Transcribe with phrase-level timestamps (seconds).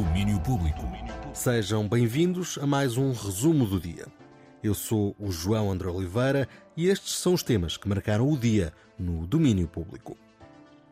[0.00, 0.80] Domínio Público.
[1.34, 4.06] Sejam bem-vindos a mais um resumo do dia.
[4.62, 8.72] Eu sou o João André Oliveira e estes são os temas que marcaram o dia
[8.98, 10.16] no domínio público.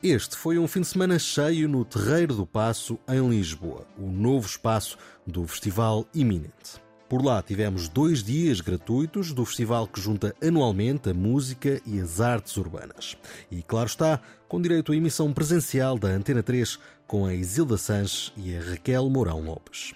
[0.02, 4.46] Este foi um fim de semana cheio no Terreiro do Passo, em Lisboa, o novo
[4.46, 6.78] espaço do Festival Iminente.
[7.08, 12.20] Por lá tivemos dois dias gratuitos do festival que junta anualmente a música e as
[12.20, 13.16] artes urbanas.
[13.50, 18.30] E, claro está, com direito à emissão presencial da Antena 3 com a Isilda Sanches
[18.36, 19.94] e a Raquel Mourão Lopes.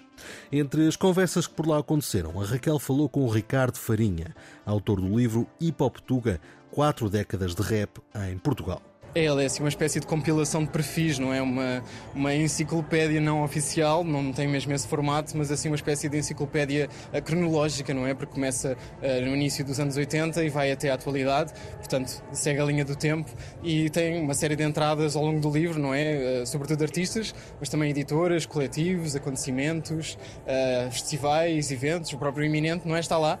[0.51, 4.35] Entre as conversas que por lá aconteceram, a Raquel falou com o Ricardo Farinha,
[4.65, 6.41] autor do livro Hip Hop Tuga,
[6.71, 8.92] Quatro Décadas de Rap em Portugal.
[9.15, 11.39] Ela é assim uma espécie de compilação de perfis, não é?
[11.39, 11.83] Uma,
[12.15, 16.89] uma enciclopédia não oficial, não tem mesmo esse formato, mas assim uma espécie de enciclopédia
[17.11, 18.15] eh, cronológica, não é?
[18.15, 22.59] Porque começa uh, no início dos anos 80 e vai até à atualidade, portanto segue
[22.59, 23.29] a linha do tempo
[23.61, 26.41] e tem uma série de entradas ao longo do livro, não é?
[26.41, 32.95] Uh, sobretudo artistas, mas também editoras, coletivos, acontecimentos, uh, festivais, eventos, o próprio Iminente, não
[32.95, 32.99] é?
[32.99, 33.39] Está lá.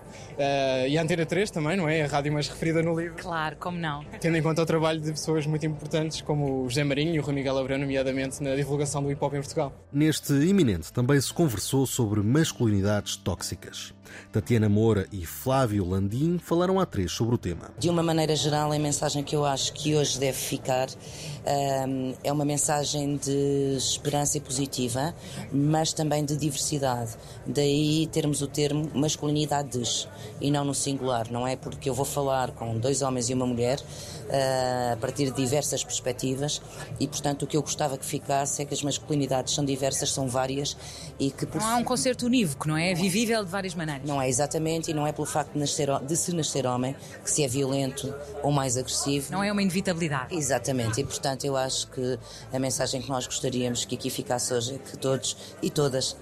[0.87, 2.03] e a Antena 3 também, não é?
[2.03, 3.15] A rádio mais referida no livro.
[3.17, 4.05] Claro, como não?
[4.19, 7.19] Tendo em conta o trabalho de pessoas muito muito importantes, como o José Marinho e
[7.19, 9.73] o Rui Miguel Abreu, nomeadamente na divulgação do hip hop em Portugal.
[9.91, 13.93] Neste iminente também se conversou sobre masculinidades tóxicas.
[14.31, 17.71] Tatiana Moura e Flávio Landim falaram a três sobre o tema.
[17.77, 20.87] De uma maneira geral, a mensagem que eu acho que hoje deve ficar
[21.87, 25.15] um, é uma mensagem de esperança positiva,
[25.51, 27.11] mas também de diversidade.
[27.45, 30.07] Daí termos o termo masculinidades
[30.39, 31.55] e não no singular, não é?
[31.55, 35.83] Porque eu vou falar com dois homens e uma mulher uh, a partir de diversas
[35.83, 36.59] perspectivas
[36.99, 40.27] e, portanto, o que eu gostava que ficasse é que as masculinidades são diversas, são
[40.27, 40.75] várias
[41.19, 41.45] e que...
[41.45, 41.61] Por...
[41.61, 42.91] Não há um concerto unívoco, não é?
[42.91, 44.07] É vivível de várias maneiras.
[44.07, 47.29] Não é exatamente, e não é pelo facto de, nascer, de se nascer homem que
[47.29, 49.31] se é violento ou mais agressivo.
[49.31, 50.35] Não é uma inevitabilidade.
[50.35, 52.17] Exatamente, e portanto eu acho que
[52.51, 56.17] a mensagem que nós gostaríamos que aqui ficasse hoje é que todos e todas uh,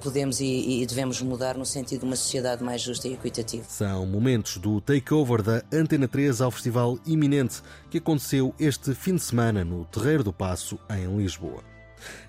[0.00, 3.64] podemos e, e devemos mudar no sentido de uma sociedade mais justa e equitativa.
[3.68, 7.62] São momentos do takeover da Antena 3 ao Festival Iminente
[7.94, 11.62] que aconteceu este fim de semana no Terreiro do Passo, em Lisboa.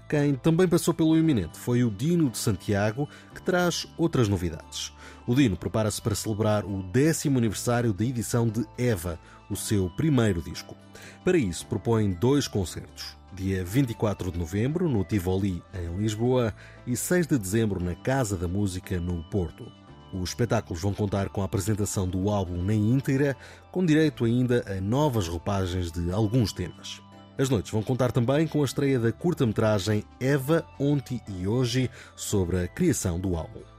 [0.10, 4.94] Quem também passou pelo iminente foi o Dino de Santiago, que traz outras novidades.
[5.26, 9.18] O Dino prepara-se para celebrar o décimo aniversário da edição de Eva,
[9.50, 10.76] o seu primeiro disco.
[11.24, 13.16] Para isso, propõe dois concertos.
[13.34, 16.54] Dia 24 de novembro, no Tivoli, em Lisboa,
[16.86, 19.72] e 6 de dezembro, na Casa da Música, no Porto.
[20.22, 23.36] Os espetáculos vão contar com a apresentação do álbum na íntegra,
[23.72, 27.02] com direito ainda a novas roupagens de alguns temas.
[27.38, 32.64] As noites vão contar também com a estreia da curta-metragem Eva, Ontem e Hoje sobre
[32.64, 33.75] a criação do álbum.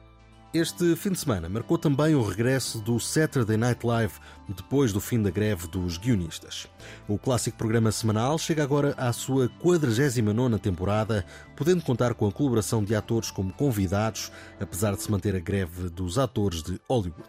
[0.58, 4.14] Este fim de semana marcou também o regresso do Saturday Night Live
[4.48, 6.66] depois do fim da greve dos guionistas.
[7.06, 12.82] O clássico programa semanal chega agora à sua 49 temporada, podendo contar com a colaboração
[12.82, 17.28] de atores como convidados, apesar de se manter a greve dos atores de Hollywood.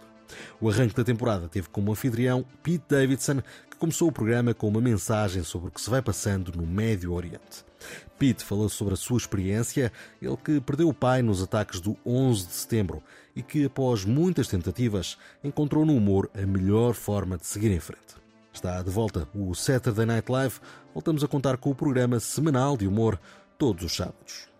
[0.59, 4.81] O arranque da temporada teve como anfitrião Pete Davidson, que começou o programa com uma
[4.81, 7.65] mensagem sobre o que se vai passando no Médio Oriente.
[8.17, 12.47] Pete falou sobre a sua experiência, ele que perdeu o pai nos ataques do 11
[12.47, 13.03] de setembro
[13.35, 18.15] e que, após muitas tentativas, encontrou no humor a melhor forma de seguir em frente.
[18.51, 20.55] Está de volta o Saturday Night Live.
[20.91, 23.19] Voltamos a contar com o programa semanal de humor
[23.55, 24.56] todos os sábados.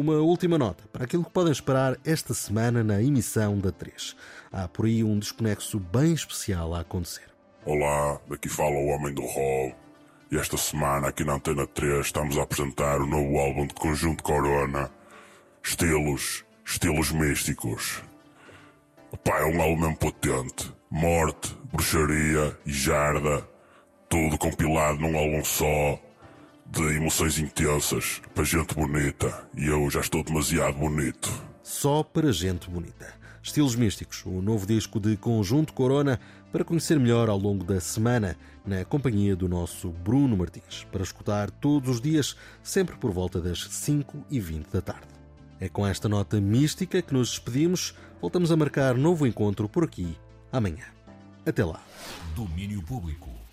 [0.00, 4.14] Uma última nota para aquilo que podem esperar esta semana na emissão da 3.
[4.52, 7.24] Há por aí um desconexo bem especial a acontecer.
[7.66, 9.74] Olá, daqui fala o Homem do Roll.
[10.30, 14.22] E esta semana aqui na Antena 3 estamos a apresentar o novo álbum de Conjunto
[14.22, 14.88] Corona.
[15.64, 18.00] Estilos, estilos místicos.
[19.24, 20.72] Pá, é um álbum potente.
[20.88, 23.44] Morte, bruxaria e jarda.
[24.08, 25.98] Tudo compilado num álbum só
[26.70, 31.30] de emoções intensas para gente bonita e eu já estou demasiado bonito.
[31.62, 33.18] Só para gente bonita.
[33.42, 36.20] Estilos Místicos, o novo disco de Conjunto Corona,
[36.52, 38.36] para conhecer melhor ao longo da semana,
[38.66, 43.64] na companhia do nosso Bruno Martins, para escutar todos os dias, sempre por volta das
[43.64, 45.08] 5 e 20 da tarde.
[45.60, 47.94] É com esta nota mística que nos despedimos.
[48.20, 50.16] Voltamos a marcar novo encontro por aqui
[50.52, 50.84] amanhã.
[51.46, 51.82] Até lá.
[52.36, 53.47] Domínio Público.